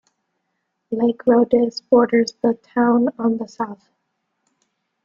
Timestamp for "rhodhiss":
1.27-1.81